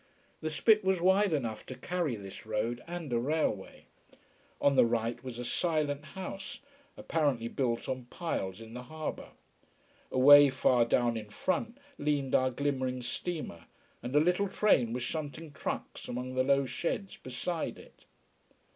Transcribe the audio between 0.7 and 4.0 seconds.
was wide enough to carry this road, and the railway.